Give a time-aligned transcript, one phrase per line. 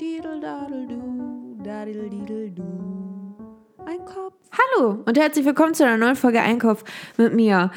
[0.00, 2.62] Diddle-daddle-du, daddle-diddle-du.
[3.84, 4.34] Ein Kopf.
[4.52, 6.84] Hallo und herzlich willkommen zu einer neuen Folge Einkauf
[7.16, 7.72] mit mir.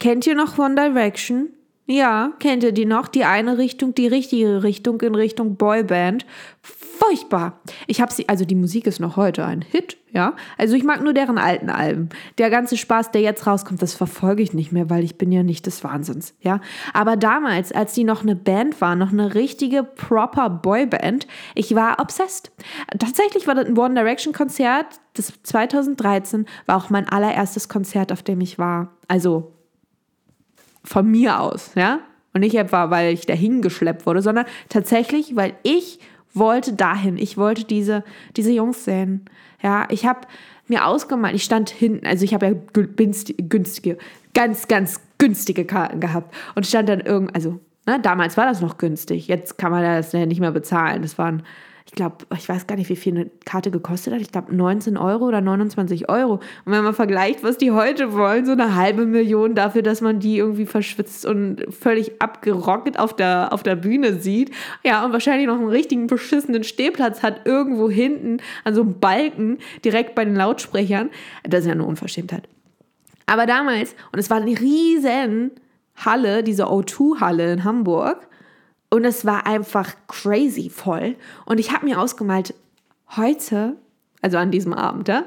[0.00, 1.50] Kennt ihr noch One Direction?
[1.84, 3.06] Ja, kennt ihr die noch?
[3.06, 6.24] Die eine Richtung, die richtige Richtung in Richtung Boyband.
[6.62, 7.60] Furchtbar.
[7.86, 10.34] Ich habe sie, also die Musik ist noch heute ein Hit, ja.
[10.56, 12.08] Also ich mag nur deren alten Alben.
[12.38, 15.44] Der ganze Spaß, der jetzt rauskommt, das verfolge ich nicht mehr, weil ich bin ja
[15.44, 16.60] nicht des Wahnsinns, ja.
[16.92, 22.00] Aber damals, als die noch eine Band war, noch eine richtige proper Boyband, ich war
[22.00, 22.50] obsessed.
[22.98, 28.24] Tatsächlich war das ein One Direction Konzert, das 2013 war auch mein allererstes Konzert, auf
[28.24, 28.90] dem ich war.
[29.06, 29.52] Also
[30.82, 32.00] von mir aus, ja.
[32.34, 36.00] Und nicht etwa, weil ich dahin geschleppt wurde, sondern tatsächlich, weil ich
[36.34, 37.16] wollte dahin.
[37.16, 38.04] Ich wollte diese,
[38.36, 39.24] diese Jungs sehen.
[39.62, 40.20] Ja, ich habe
[40.68, 43.98] mir ausgemalt, ich stand hinten, also ich habe ja günstige,
[44.34, 48.78] ganz, ganz günstige Karten gehabt und stand dann irgend, also ne, damals war das noch
[48.78, 51.02] günstig, jetzt kann man das nicht mehr bezahlen.
[51.02, 51.42] Das waren
[51.88, 54.20] ich glaube, ich weiß gar nicht, wie viel eine Karte gekostet hat.
[54.20, 56.34] Ich glaube 19 Euro oder 29 Euro.
[56.34, 60.20] Und wenn man vergleicht, was die heute wollen, so eine halbe Million dafür, dass man
[60.20, 64.50] die irgendwie verschwitzt und völlig abgerockt auf der, auf der Bühne sieht.
[64.84, 69.56] Ja, und wahrscheinlich noch einen richtigen beschissenen Stehplatz hat irgendwo hinten an so einem Balken
[69.82, 71.08] direkt bei den Lautsprechern.
[71.44, 72.50] Das ist ja eine Unverschämtheit.
[73.24, 75.52] Aber damals, und es war eine riesen
[75.96, 78.27] Halle, diese O2-Halle in Hamburg,
[78.90, 81.16] und es war einfach crazy voll.
[81.44, 82.54] Und ich habe mir ausgemalt,
[83.16, 83.76] heute,
[84.22, 85.24] also an diesem Abend, ja,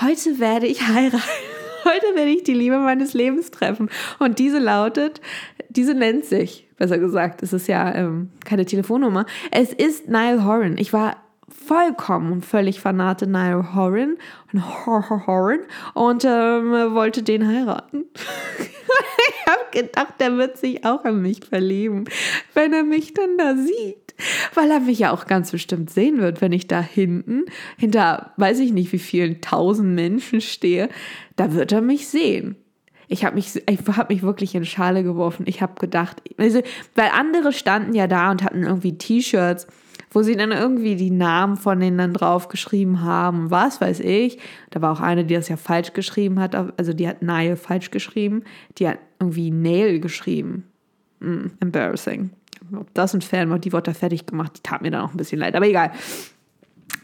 [0.00, 1.22] heute werde ich heiraten.
[1.82, 3.88] Heute werde ich die Liebe meines Lebens treffen.
[4.18, 5.22] Und diese lautet,
[5.70, 9.24] diese nennt sich, besser gesagt, es ist ja ähm, keine Telefonnummer.
[9.50, 10.76] Es ist Niall Horan.
[10.76, 11.16] Ich war
[11.48, 14.18] vollkommen und völlig fanate Niall Horan
[14.86, 15.60] Horan
[15.94, 18.04] und ähm, wollte den heiraten.
[19.28, 22.04] ich habe gedacht, der wird sich auch an mich verlieben,
[22.54, 24.14] wenn er mich dann da sieht.
[24.54, 27.46] Weil er mich ja auch ganz bestimmt sehen wird, wenn ich da hinten,
[27.78, 30.90] hinter weiß ich nicht wie vielen tausend Menschen stehe,
[31.36, 32.56] da wird er mich sehen.
[33.08, 35.44] Ich habe mich, ich hab mich wirklich in Schale geworfen.
[35.48, 36.62] Ich habe gedacht, also,
[36.94, 39.66] weil andere standen ja da und hatten irgendwie T-Shirts
[40.10, 44.38] wo sie dann irgendwie die Namen von denen dann draufgeschrieben haben, was weiß ich.
[44.70, 47.90] Da war auch eine, die das ja falsch geschrieben hat, also die hat Nail falsch
[47.90, 48.42] geschrieben,
[48.78, 50.64] die hat irgendwie Nail geschrieben.
[51.20, 52.30] Mm, embarrassing.
[52.76, 55.12] Ob das ein Fan war, die wurde da fertig gemacht, die tat mir dann auch
[55.12, 55.92] ein bisschen leid, aber egal.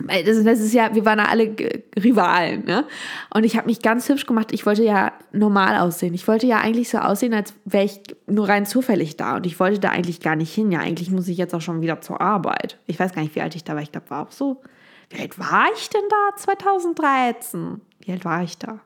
[0.07, 1.55] Das, ist ja, wir waren ja alle
[2.03, 2.87] Rivalen, ne?
[3.33, 4.53] Und ich habe mich ganz hübsch gemacht.
[4.53, 6.15] Ich wollte ja normal aussehen.
[6.15, 9.37] Ich wollte ja eigentlich so aussehen, als wäre ich nur rein zufällig da.
[9.37, 10.71] Und ich wollte da eigentlich gar nicht hin.
[10.71, 12.79] Ja, eigentlich muss ich jetzt auch schon wieder zur Arbeit.
[12.87, 13.83] Ich weiß gar nicht, wie alt ich da war.
[13.83, 14.63] Ich glaube, war auch so.
[15.11, 16.37] Wie alt war ich denn da?
[16.37, 17.81] 2013.
[18.01, 18.81] Wie alt war ich da?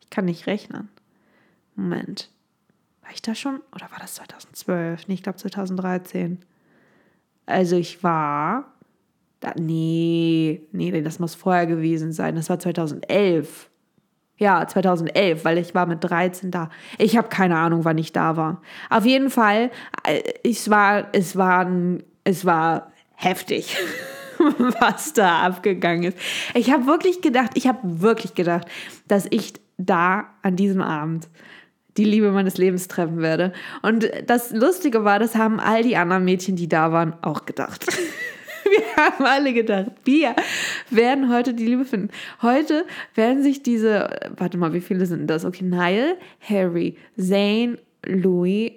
[0.00, 0.88] Ich kann nicht rechnen.
[1.76, 2.30] Moment.
[3.02, 3.60] War ich da schon?
[3.74, 5.08] Oder war das 2012?
[5.08, 6.38] Nee, ich glaube 2013.
[7.46, 8.72] Also ich war
[9.40, 12.36] da, nee, nee, das muss vorher gewesen sein.
[12.36, 13.70] Das war 2011.
[14.36, 16.70] Ja, 2011, weil ich war mit 13 da.
[16.98, 18.62] Ich habe keine Ahnung, wann ich da war.
[18.88, 19.70] Auf jeden Fall,
[20.06, 21.70] äh, es war, es war,
[22.24, 23.76] es war heftig,
[24.80, 26.18] was da abgegangen ist.
[26.54, 28.66] Ich habe wirklich gedacht, ich habe wirklich gedacht,
[29.08, 31.28] dass ich da an diesem Abend
[31.96, 33.52] die Liebe meines Lebens treffen werde.
[33.82, 37.86] Und das Lustige war, das haben all die anderen Mädchen, die da waren, auch gedacht.
[38.96, 40.34] wir haben alle gedacht, wir
[40.90, 42.10] werden heute die Liebe finden.
[42.42, 45.44] Heute werden sich diese, warte mal, wie viele sind das?
[45.44, 48.72] Okay, Niall, Harry, Zane, Louis,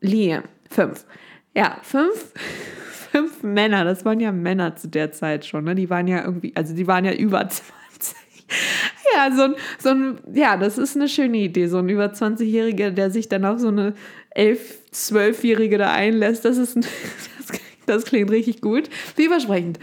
[0.00, 0.42] Liam.
[0.70, 1.06] Fünf.
[1.54, 2.32] Ja, fünf,
[3.12, 3.84] fünf Männer.
[3.84, 5.64] Das waren ja Männer zu der Zeit schon.
[5.64, 5.74] Ne?
[5.74, 8.16] Die waren ja irgendwie, also die waren ja über 20.
[9.14, 11.66] Ja, so ein, so ein, ja, das ist eine schöne Idee.
[11.66, 13.94] So ein über 20-Jähriger, der sich dann auf so eine
[14.34, 14.58] 11-,
[14.92, 16.44] 12-Jährige da einlässt.
[16.44, 16.84] Das ist ein,
[17.38, 18.88] das das klingt richtig gut.
[19.16, 19.78] Vielversprechend.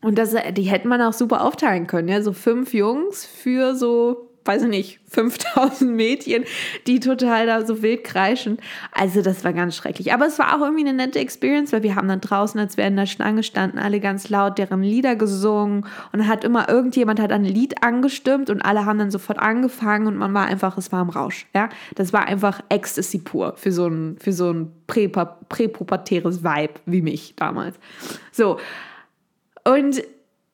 [0.00, 2.08] Und das, die hätte man auch super aufteilen können.
[2.08, 2.20] Ja?
[2.20, 6.44] So fünf Jungs für so, weiß ich nicht, 5000 Mädchen,
[6.86, 8.58] die total da so wild kreischen.
[8.92, 10.12] Also das war ganz schrecklich.
[10.12, 12.84] Aber es war auch irgendwie eine nette Experience, weil wir haben dann draußen, als wir
[12.84, 15.86] in der Schlange standen, alle ganz laut deren Lieder gesungen.
[16.12, 20.16] Und hat immer irgendjemand hat ein Lied angestimmt und alle haben dann sofort angefangen und
[20.16, 21.46] man war einfach, es war im Rausch.
[21.54, 21.68] Ja?
[21.94, 27.34] Das war einfach Ecstasy pur für so ein, für so ein präpubertäres Vibe wie mich
[27.36, 27.76] damals.
[28.32, 28.58] So.
[29.64, 30.02] Und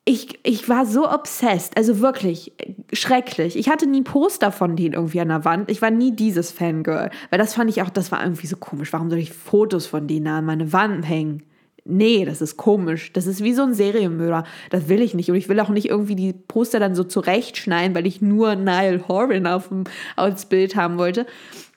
[0.04, 2.52] ich, ich war so obsessed, also wirklich
[2.92, 3.56] schrecklich.
[3.56, 5.70] Ich hatte nie Poster von denen irgendwie an der Wand.
[5.70, 8.92] Ich war nie dieses Fangirl, weil das fand ich auch, das war irgendwie so komisch.
[8.92, 11.42] Warum soll ich Fotos von denen an meine Wand hängen?
[11.84, 13.12] Nee, das ist komisch.
[13.12, 14.44] Das ist wie so ein Serienmörder.
[14.70, 15.30] Das will ich nicht.
[15.30, 19.04] Und ich will auch nicht irgendwie die Poster dann so zurechtschneiden, weil ich nur Niall
[19.08, 19.84] Horan auf dem,
[20.16, 21.26] aufs Bild haben wollte.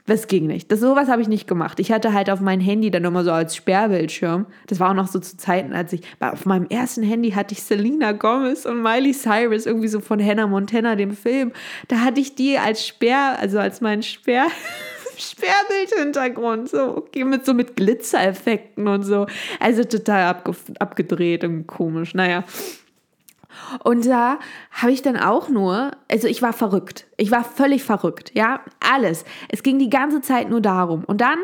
[0.05, 0.69] Das ging nicht.
[0.69, 1.79] Das sowas habe ich nicht gemacht.
[1.79, 4.45] Ich hatte halt auf mein Handy dann immer so als Sperrbildschirm.
[4.67, 7.63] Das war auch noch so zu Zeiten, als ich auf meinem ersten Handy hatte ich
[7.63, 11.53] Selena Gomez und Miley Cyrus irgendwie so von Hannah Montana dem Film.
[11.88, 14.47] Da hatte ich die als Sperr, also als mein Sperr
[15.17, 19.27] Sperrbildhintergrund, so okay, mit so mit Glitzereffekten und so.
[19.61, 22.13] Also total abge abgedreht und komisch.
[22.13, 22.44] Naja.
[23.83, 24.39] Und da
[24.71, 27.05] habe ich dann auch nur, also ich war verrückt.
[27.17, 29.25] Ich war völlig verrückt, ja, alles.
[29.50, 31.03] Es ging die ganze Zeit nur darum.
[31.05, 31.39] Und dann,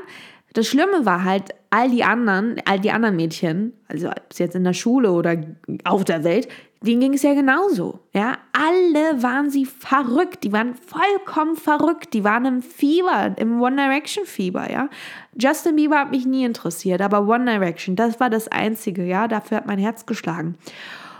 [0.53, 4.73] das Schlimme war halt, all die anderen, all die anderen Mädchen, also jetzt in der
[4.73, 5.37] Schule oder
[5.83, 6.47] auf der Welt,
[6.81, 7.99] denen ging es ja genauso.
[8.13, 10.43] Ja, alle waren sie verrückt.
[10.43, 12.13] Die waren vollkommen verrückt.
[12.13, 14.71] Die waren im Fieber, im One Direction Fieber.
[14.71, 14.89] Ja,
[15.37, 19.03] Justin Bieber hat mich nie interessiert, aber One Direction, das war das Einzige.
[19.03, 20.55] Ja, dafür hat mein Herz geschlagen.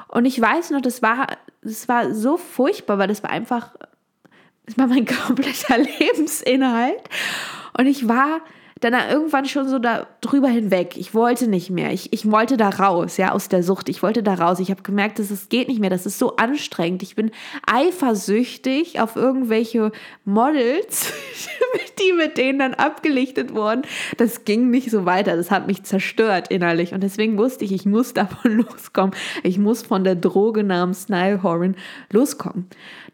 [0.10, 1.28] Und ich weiß noch, das war,
[1.62, 3.76] das war so furchtbar, weil das war einfach,
[4.66, 7.02] das war mein kompletter Lebensinhalt.
[7.78, 8.42] Und ich war
[8.80, 10.96] dann irgendwann schon so da drüber hinweg.
[10.96, 11.92] Ich wollte nicht mehr.
[11.92, 13.90] Ich, ich wollte da raus, ja, aus der Sucht.
[13.90, 14.60] Ich wollte da raus.
[14.60, 15.90] Ich habe gemerkt, dass es geht nicht mehr.
[15.90, 17.04] Das ist so anstrengend.
[17.04, 17.32] Ich bin
[17.68, 19.92] eifersüchtig auf irgendwelche
[20.24, 21.12] Models,
[22.00, 23.82] die mit denen dann abgelichtet wurden.
[24.18, 25.36] Das ging nicht so weiter.
[25.36, 26.94] Das hat mich zerstört innerlich.
[26.94, 29.16] Und deswegen wusste ich, ich muss davon loskommen.
[29.44, 31.40] Ich muss von der Droge namens Nile
[32.12, 32.68] loskommen.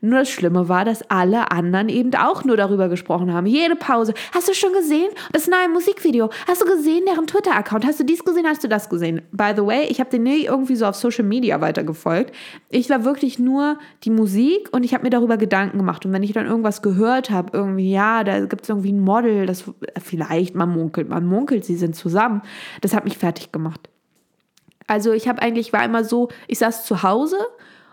[0.05, 3.47] Nur das Schlimme war, dass alle anderen eben auch nur darüber gesprochen haben.
[3.47, 4.13] Jede Pause.
[4.33, 5.09] Hast du schon gesehen?
[5.31, 6.29] Das neue Musikvideo.
[6.47, 7.85] Hast du gesehen, deren Twitter-Account?
[7.85, 8.45] Hast du dies gesehen?
[8.45, 9.23] Hast du das gesehen?
[9.31, 12.35] By the way, ich habe den nie irgendwie so auf Social Media weitergefolgt.
[12.69, 16.05] Ich war wirklich nur die Musik und ich habe mir darüber Gedanken gemacht.
[16.05, 19.47] Und wenn ich dann irgendwas gehört habe, irgendwie, ja, da gibt es irgendwie ein Model,
[19.47, 19.63] das
[20.01, 22.43] vielleicht, man munkelt, man munkelt, sie sind zusammen.
[22.81, 23.89] Das hat mich fertig gemacht.
[24.87, 27.37] Also ich habe eigentlich, war immer so, ich saß zu Hause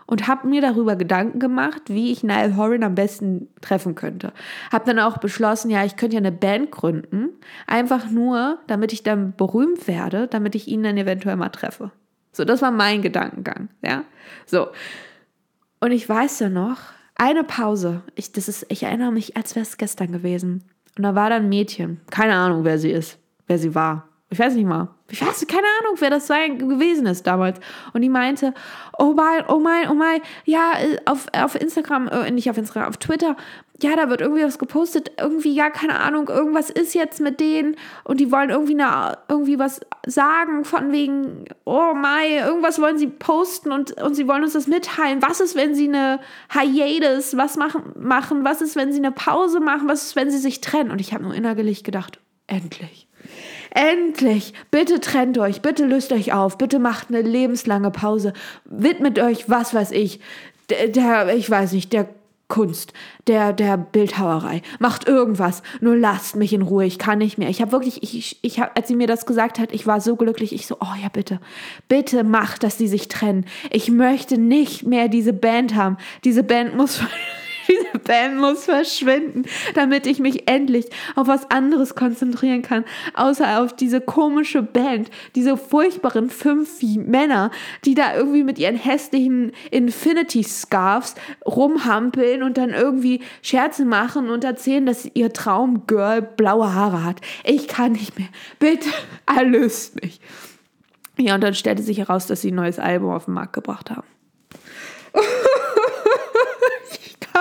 [0.05, 4.33] und habe mir darüber Gedanken gemacht, wie ich Niall Horan am besten treffen könnte.
[4.71, 7.29] Habe dann auch beschlossen, ja, ich könnte ja eine Band gründen,
[7.67, 11.91] einfach nur, damit ich dann berühmt werde, damit ich ihn dann eventuell mal treffe.
[12.31, 14.03] So, das war mein Gedankengang, ja.
[14.45, 14.67] So.
[15.79, 16.77] Und ich weiß ja noch,
[17.15, 20.63] eine Pause, ich, das ist, ich erinnere mich, als wäre es gestern gewesen.
[20.97, 24.09] Und da war dann ein Mädchen, keine Ahnung, wer sie ist, wer sie war.
[24.33, 24.87] Ich weiß nicht mal.
[25.11, 27.59] Ich weiß keine Ahnung, wer das sein, gewesen ist damals.
[27.93, 28.55] Und die meinte,
[28.97, 32.89] oh mein, oh mein, oh mein, ja, äh, auf, auf Instagram, äh, nicht auf Instagram,
[32.89, 33.35] auf Twitter,
[33.79, 37.75] ja, da wird irgendwie was gepostet, irgendwie, ja, keine Ahnung, irgendwas ist jetzt mit denen
[38.03, 43.07] und die wollen irgendwie, eine, irgendwie was sagen von wegen, oh mein, irgendwas wollen sie
[43.07, 45.21] posten und, und sie wollen uns das mitteilen.
[45.21, 46.21] Was ist, wenn sie eine
[46.51, 50.39] Hiatus, was machen, machen, was ist, wenn sie eine Pause machen, was ist, wenn sie
[50.39, 50.89] sich trennen?
[50.89, 53.02] Und ich habe nur innerlich gedacht, endlich.
[53.75, 58.33] Endlich, bitte trennt euch, bitte löst euch auf, bitte macht eine lebenslange Pause,
[58.65, 60.19] widmet euch, was weiß ich,
[60.69, 62.07] der, der ich weiß nicht, der
[62.49, 62.93] Kunst,
[63.25, 64.61] der, der Bildhauerei.
[64.77, 65.63] Macht irgendwas.
[65.81, 66.85] Nur lasst mich in Ruhe.
[66.85, 67.49] Ich kann nicht mehr.
[67.49, 70.15] Ich habe wirklich, ich, ich hab, als sie mir das gesagt hat, ich war so
[70.15, 70.53] glücklich.
[70.53, 71.39] Ich so, oh ja, bitte.
[71.87, 73.45] Bitte macht, dass sie sich trennen.
[73.71, 75.97] Ich möchte nicht mehr diese Band haben.
[76.25, 76.99] Diese Band muss
[77.67, 79.43] Diese Band muss verschwinden,
[79.75, 85.57] damit ich mich endlich auf was anderes konzentrieren kann, außer auf diese komische Band, diese
[85.57, 87.51] furchtbaren fünf Männer,
[87.85, 91.15] die da irgendwie mit ihren hässlichen Infinity Scarves
[91.45, 97.21] rumhampeln und dann irgendwie Scherze machen und erzählen, dass ihr Traumgirl blaue Haare hat.
[97.43, 98.29] Ich kann nicht mehr.
[98.59, 98.89] Bitte
[99.25, 100.19] erlöst mich.
[101.17, 103.91] Ja, und dann stellte sich heraus, dass sie ein neues Album auf den Markt gebracht
[103.91, 104.07] haben.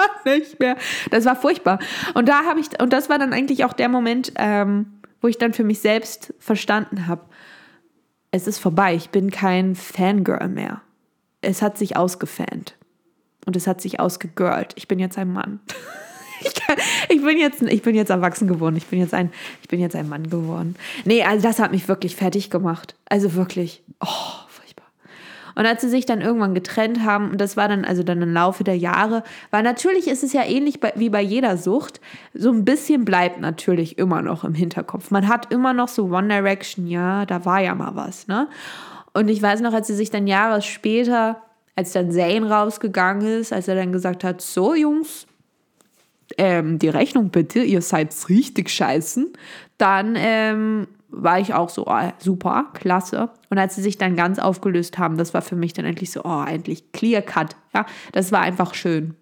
[0.24, 0.76] nicht mehr.
[1.10, 1.78] Das war furchtbar.
[2.14, 4.86] Und da habe ich, und das war dann eigentlich auch der Moment, ähm,
[5.20, 7.22] wo ich dann für mich selbst verstanden habe,
[8.30, 10.80] es ist vorbei, ich bin kein Fangirl mehr.
[11.42, 12.76] Es hat sich ausgefant.
[13.44, 14.72] Und es hat sich ausgegirlt.
[14.76, 15.60] Ich bin jetzt ein Mann.
[16.44, 16.76] Ich, kann,
[17.08, 18.74] ich, bin jetzt, ich bin jetzt erwachsen geworden.
[18.74, 19.30] Ich bin jetzt, ein,
[19.62, 20.74] ich bin jetzt ein Mann geworden.
[21.04, 22.96] Nee, also das hat mich wirklich fertig gemacht.
[23.08, 23.84] Also wirklich.
[24.00, 24.08] Oh,
[25.54, 28.32] und als sie sich dann irgendwann getrennt haben, und das war dann also dann im
[28.32, 32.00] Laufe der Jahre, weil natürlich ist es ja ähnlich bei, wie bei jeder Sucht,
[32.34, 35.10] so ein bisschen bleibt natürlich immer noch im Hinterkopf.
[35.10, 38.48] Man hat immer noch so One Direction, ja, da war ja mal was, ne?
[39.14, 41.42] Und ich weiß noch, als sie sich dann Jahre später,
[41.76, 45.26] als dann Zane rausgegangen ist, als er dann gesagt hat, so Jungs,
[46.38, 49.32] ähm, die Rechnung bitte, ihr seid richtig scheißen,
[49.78, 53.30] dann ähm, war ich auch so, oh, super, klasse.
[53.50, 56.22] Und als sie sich dann ganz aufgelöst haben, das war für mich dann endlich so,
[56.24, 57.54] oh, endlich clear cut.
[57.74, 59.14] Ja, das war einfach schön.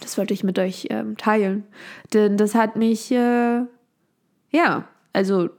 [0.00, 1.64] Das wollte ich mit euch ähm, teilen.
[2.12, 3.60] Denn das hat mich, äh,
[4.50, 5.50] ja, also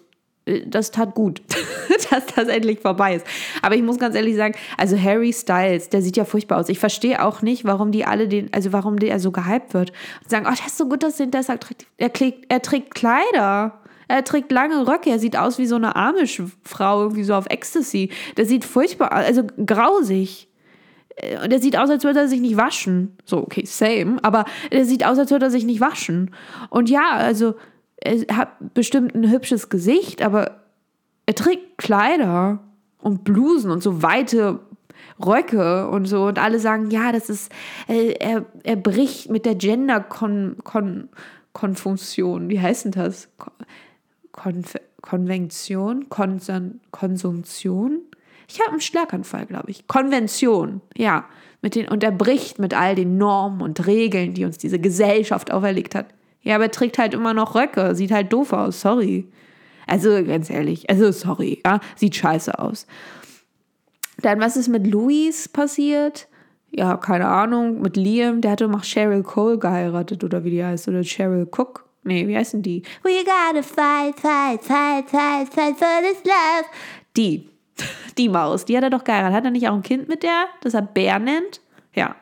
[0.47, 1.41] Äh, Das tat gut,
[2.11, 3.25] dass das endlich vorbei ist.
[3.63, 6.69] Aber ich muss ganz ehrlich sagen, also Harry Styles, der sieht ja furchtbar aus.
[6.69, 9.91] Ich verstehe auch nicht, warum die alle den, also warum der so gehypt wird.
[10.21, 11.87] Und sagen, oh, das ist so gut, dass den das attraktiv.
[11.97, 13.79] Er, trägt- er trägt Kleider.
[14.07, 15.09] Er trägt lange Röcke.
[15.09, 18.09] Er sieht aus wie so eine Amish-Frau, irgendwie so auf Ecstasy.
[18.37, 20.47] Der sieht furchtbar also grausig.
[21.15, 23.17] Äh, Und der sieht aus, als würde er sich nicht waschen.
[23.25, 24.17] So, okay, same.
[24.23, 26.31] Aber der sieht aus, als würde er sich nicht waschen.
[26.69, 27.55] Und ja, also,
[27.97, 30.61] er hat bestimmt ein hübsches Gesicht, aber
[31.25, 32.59] er trägt Kleider
[32.99, 34.59] und Blusen und so weite
[35.23, 36.25] Röcke und so.
[36.25, 37.51] Und alle sagen, ja, das ist,
[37.87, 42.49] äh, er, er bricht mit der Gender-Konfunktion.
[42.49, 43.29] Wie heißt denn das?
[44.35, 46.09] Kon Konf Konvention?
[46.09, 48.01] Konson Konsumtion?
[48.47, 49.87] Ich habe einen Schlaganfall, glaube ich.
[49.87, 51.25] Konvention, ja.
[51.61, 55.51] Mit den, und er bricht mit all den Normen und Regeln, die uns diese Gesellschaft
[55.51, 56.07] auferlegt hat.
[56.41, 57.95] Ja, aber er trägt halt immer noch Röcke.
[57.95, 59.27] Sieht halt doof aus, sorry.
[59.87, 62.87] Also ganz ehrlich, also sorry, ja, sieht scheiße aus.
[64.21, 66.27] Dann, was ist mit Louis passiert?
[66.71, 67.81] Ja, keine Ahnung.
[67.81, 70.87] Mit Liam, der hatte doch Cheryl Cole geheiratet oder wie die heißt.
[70.87, 71.84] Oder Cheryl Cook.
[72.05, 72.83] Nee, wie heißen die?
[73.03, 76.65] We gotta fight, fight, fight, fight, fight for this love.
[77.17, 77.49] Die.
[78.17, 79.35] Die Maus, die hat er doch geheiratet.
[79.35, 81.61] Hat er nicht auch ein Kind mit der, das er Bär nennt?
[81.93, 82.15] Ja.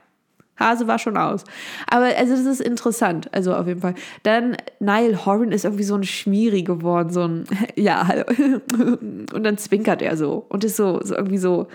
[0.58, 1.44] Hase war schon aus.
[1.88, 3.28] Aber also das ist interessant.
[3.34, 3.96] Also auf jeden Fall.
[4.24, 7.44] Dann Niall Horan ist irgendwie so ein Schmieri geworden, so ein
[7.76, 8.08] ja.
[9.34, 11.68] Und dann zwinkert er so und ist so, so irgendwie so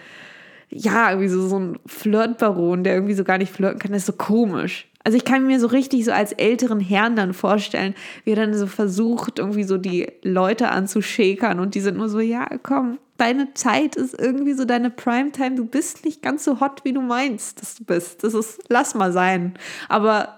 [0.71, 4.07] ja, irgendwie so, so ein Flirtbaron, der irgendwie so gar nicht flirten kann, das ist
[4.07, 4.87] so komisch.
[5.09, 8.53] Also ich kann mir so richtig so als älteren Herrn dann vorstellen, wie er dann
[8.53, 13.55] so versucht, irgendwie so die Leute anzuschäkern und die sind nur so, ja, komm, deine
[13.55, 17.63] Zeit ist irgendwie so deine Primetime, du bist nicht ganz so hot, wie du meinst,
[17.63, 18.23] dass du bist.
[18.23, 19.55] Das ist, lass mal sein.
[19.89, 20.37] Aber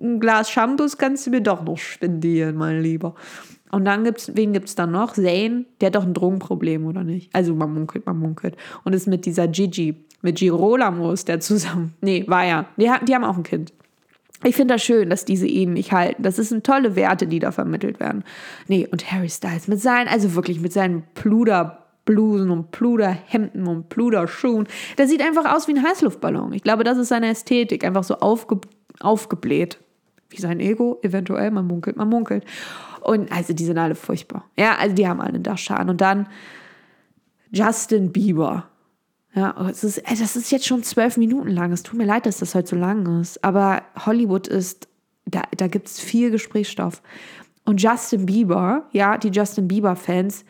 [0.00, 3.14] ein Glas Shampoos kannst du mir doch noch spendieren, mein Lieber.
[3.70, 5.12] Und dann gibt's, wen gibt's dann noch?
[5.12, 7.32] Zane, der hat doch ein Drogenproblem, oder nicht?
[7.32, 8.56] Also man munkelt, man munkelt.
[8.82, 11.94] Und ist mit dieser Gigi, mit Girolamo ist der zusammen.
[12.00, 12.66] Nee, war ja.
[12.76, 13.72] Die, die haben auch ein Kind.
[14.44, 16.22] Ich finde das schön, dass diese Ehen nicht halten.
[16.22, 18.24] Das sind tolle Werte, die da vermittelt werden.
[18.68, 24.66] Nee, und Harry Styles mit seinen, also wirklich mit seinen Pluderblusen und Pluderhemden und Pluderschuhen.
[24.98, 26.52] Der sieht einfach aus wie ein Heißluftballon.
[26.52, 27.84] Ich glaube, das ist seine Ästhetik.
[27.84, 28.60] Einfach so aufge,
[29.00, 29.78] aufgebläht.
[30.28, 31.50] Wie sein Ego, eventuell.
[31.50, 32.44] Man munkelt, man munkelt.
[33.02, 34.44] Und also, die sind alle furchtbar.
[34.56, 35.90] Ja, also, die haben alle einen Dachschaden.
[35.90, 36.26] Und dann
[37.52, 38.68] Justin Bieber.
[39.34, 41.72] Ja, oh, es ist, ey, das ist jetzt schon zwölf Minuten lang.
[41.72, 43.42] Es tut mir leid, dass das heute so lang ist.
[43.42, 44.88] Aber Hollywood ist,
[45.24, 47.00] da, da gibt es viel Gesprächsstoff.
[47.64, 50.44] Und Justin Bieber, ja, die Justin Bieber-Fans,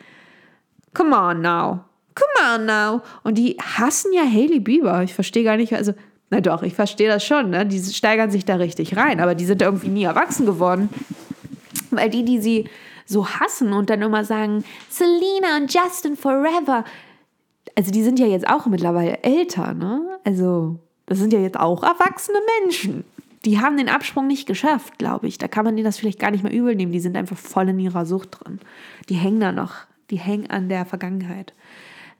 [0.93, 1.85] come on now.
[2.15, 3.01] Come on now.
[3.23, 5.03] Und die hassen ja Hailey Bieber.
[5.03, 5.93] Ich verstehe gar nicht, also,
[6.29, 7.65] na doch, ich verstehe das schon, ne?
[7.65, 10.89] Die steigern sich da richtig rein, aber die sind irgendwie nie erwachsen geworden.
[11.91, 12.69] Weil die, die sie
[13.05, 16.83] so hassen und dann immer sagen, Selena und Justin forever.
[17.75, 20.19] Also die sind ja jetzt auch mittlerweile älter, ne?
[20.23, 23.03] Also das sind ja jetzt auch erwachsene Menschen.
[23.45, 25.37] Die haben den Absprung nicht geschafft, glaube ich.
[25.37, 26.93] Da kann man denen das vielleicht gar nicht mehr übel nehmen.
[26.93, 28.59] Die sind einfach voll in ihrer Sucht drin.
[29.09, 29.73] Die hängen da noch.
[30.09, 31.53] Die hängen an der Vergangenheit.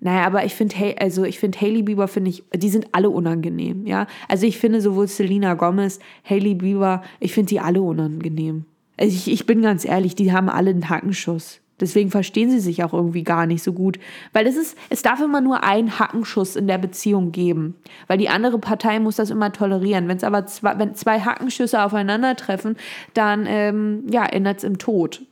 [0.03, 3.87] Naja, aber ich finde, also ich finde Hailey Bieber finde ich, die sind alle unangenehm,
[3.87, 4.05] ja.
[4.27, 8.65] Also ich finde sowohl Selena Gomez, Hailey Bieber, ich finde die alle unangenehm.
[8.97, 11.61] Also ich, ich bin ganz ehrlich, die haben alle einen Hackenschuss.
[11.83, 13.99] Deswegen verstehen sie sich auch irgendwie gar nicht so gut.
[14.31, 17.75] Weil es ist, es darf immer nur einen Hackenschuss in der Beziehung geben.
[18.07, 20.07] Weil die andere Partei muss das immer tolerieren.
[20.07, 22.77] Wenn es aber zwei, wenn zwei Hackenschüsse aufeinandertreffen,
[23.13, 25.23] dann ähm, ja, endet es im Tod.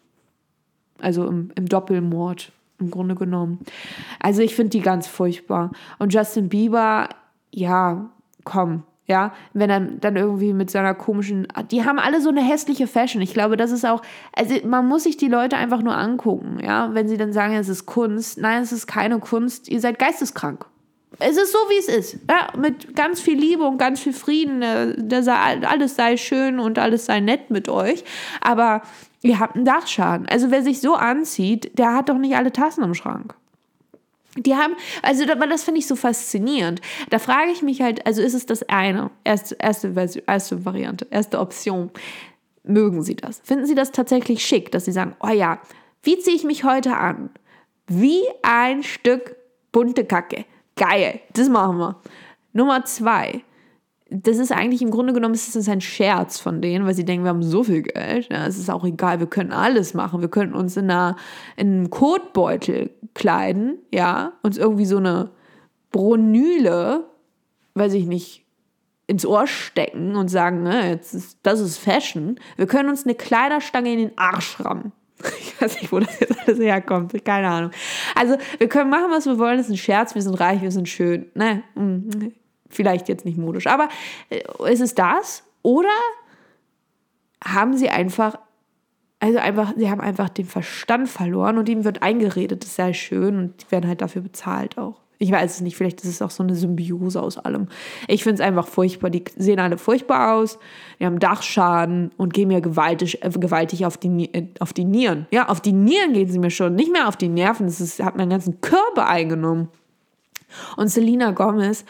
[0.99, 3.59] Also im, im Doppelmord, im Grunde genommen.
[4.19, 5.71] Also ich finde die ganz furchtbar.
[5.99, 7.07] Und Justin Bieber,
[7.49, 8.09] ja,
[8.43, 12.87] komm, ja, wenn er dann irgendwie mit seiner komischen, die haben alle so eine hässliche
[12.87, 13.21] Fashion.
[13.21, 14.01] Ich glaube, das ist auch,
[14.33, 17.67] also man muss sich die Leute einfach nur angucken, ja, wenn sie dann sagen, es
[17.67, 18.37] ist Kunst.
[18.37, 20.65] Nein, es ist keine Kunst, ihr seid geisteskrank.
[21.19, 22.19] Es ist so, wie es ist.
[22.29, 24.61] Ja, mit ganz viel Liebe und ganz viel Frieden.
[24.61, 25.33] äh, sei,
[25.67, 28.03] alles sei schön und alles sei nett mit euch.
[28.39, 28.81] Aber
[29.21, 30.27] ihr habt einen Dachschaden.
[30.27, 33.35] Also wer sich so anzieht, der hat doch nicht alle Tassen im Schrank.
[34.37, 36.81] Die haben, also das finde ich so faszinierend.
[37.09, 41.05] Da frage ich mich halt, also ist es das eine, erste, erste, Version, erste Variante,
[41.09, 41.91] erste Option.
[42.63, 43.41] Mögen Sie das?
[43.43, 45.59] Finden Sie das tatsächlich schick, dass Sie sagen, oh ja,
[46.03, 47.29] wie ziehe ich mich heute an?
[47.87, 49.35] Wie ein Stück
[49.71, 50.45] bunte Kacke.
[50.75, 51.99] Geil, das machen wir.
[52.53, 53.43] Nummer zwei.
[54.13, 57.23] Das ist eigentlich im Grunde genommen ist das ein Scherz von denen, weil sie denken,
[57.23, 58.27] wir haben so viel Geld.
[58.29, 60.19] Ja, es ist auch egal, wir können alles machen.
[60.19, 61.15] Wir können uns in, einer,
[61.55, 65.31] in einem Kotbeutel kleiden, ja, uns irgendwie so eine
[65.91, 67.05] Bronyle,
[67.75, 68.45] weiß ich nicht,
[69.07, 72.37] ins Ohr stecken und sagen, ne, jetzt ist, das ist Fashion.
[72.57, 74.91] Wir können uns eine Kleiderstange in den Arsch rammen.
[75.39, 77.13] Ich weiß nicht, wo das jetzt alles herkommt.
[77.23, 77.71] Keine Ahnung.
[78.15, 79.57] Also, wir können machen, was wir wollen.
[79.57, 80.15] Das ist ein Scherz.
[80.15, 81.27] Wir sind reich, wir sind schön.
[81.35, 81.61] Ne?
[82.71, 83.67] Vielleicht jetzt nicht modisch.
[83.67, 83.89] Aber
[84.29, 85.43] äh, ist es das?
[85.61, 85.89] Oder
[87.43, 88.35] haben sie einfach,
[89.19, 93.37] also einfach, sie haben einfach den Verstand verloren und ihm wird eingeredet, das sei schön
[93.37, 95.01] und die werden halt dafür bezahlt auch.
[95.21, 97.67] Ich weiß es nicht, vielleicht ist es auch so eine Symbiose aus allem.
[98.07, 99.11] Ich finde es einfach furchtbar.
[99.11, 100.57] Die sehen alle furchtbar aus,
[100.99, 105.27] die haben Dachschaden und gehen mir gewaltig, äh, gewaltig auf, die, äh, auf die Nieren.
[105.29, 107.67] Ja, auf die Nieren gehen sie mir schon, nicht mehr auf die Nerven.
[107.67, 109.67] Das ist, hat meinen ganzen Körper eingenommen.
[110.75, 111.85] Und Selena Gomez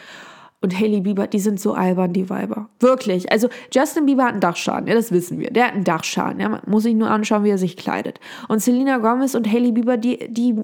[0.62, 2.68] und Hailey Bieber, die sind so albern, die Weiber.
[2.80, 3.30] Wirklich.
[3.30, 5.50] Also Justin Bieber hat einen Dachschaden, ja, das wissen wir.
[5.50, 6.40] Der hat einen Dachschaden.
[6.40, 8.20] Ja, man muss sich nur anschauen, wie er sich kleidet.
[8.48, 10.56] Und Selena Gomez und Hailey Bieber, die, die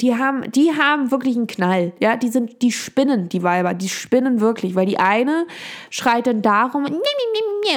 [0.00, 1.92] die haben, die haben wirklich einen Knall.
[2.00, 5.46] Ja, die sind, die spinnen, die Weiber, die spinnen wirklich, weil die eine
[5.90, 6.94] schreit dann darum und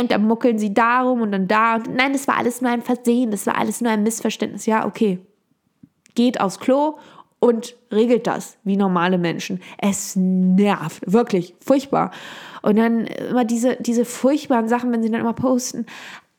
[0.10, 3.32] dann muckeln sie darum und dann da und nein, das war alles nur ein Versehen,
[3.32, 4.66] das war alles nur ein Missverständnis.
[4.66, 5.20] Ja, okay.
[6.16, 6.98] Geht aufs Klo
[7.40, 9.62] und regelt das wie normale Menschen.
[9.78, 12.12] Es nervt, wirklich, furchtbar.
[12.62, 15.86] Und dann immer diese, diese furchtbaren Sachen, wenn sie dann immer posten.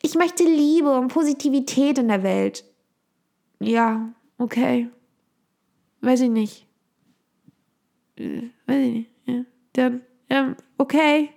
[0.02, 2.64] Ich möchte Liebe und Positivität in der Welt.
[3.60, 4.88] Ja, okay
[6.00, 6.66] weiß ich nicht.
[8.16, 9.10] Weiß ich nicht.
[9.26, 9.44] Ja.
[9.74, 10.00] Dann,
[10.30, 11.30] ähm, okay.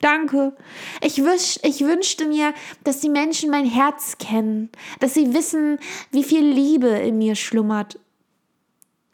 [0.00, 0.56] Danke.
[1.02, 5.80] Ich, wüsch, ich wünschte mir, dass die Menschen mein Herz kennen, dass sie wissen,
[6.12, 7.98] wie viel Liebe in mir schlummert.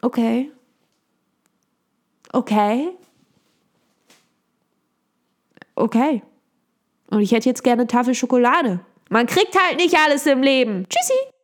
[0.05, 0.51] Okay.
[2.31, 2.89] Okay.
[5.73, 6.21] Okay.
[7.09, 8.81] Und ich hätte jetzt gerne Tafel Schokolade.
[9.09, 10.85] Man kriegt halt nicht alles im Leben.
[10.87, 11.34] Tschüssi.